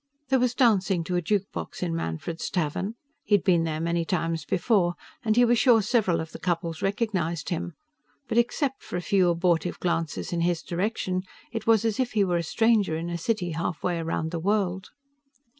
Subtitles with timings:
[0.29, 2.95] There was dancing to a juke box in Manfred's Tavern.
[3.23, 7.49] He'd been there many times before, and he was sure several of the couples recognized
[7.49, 7.75] him.
[8.27, 12.23] But except for a few abortive glances in his direction, it was as if he
[12.23, 14.89] were a stranger in a city halfway around the world.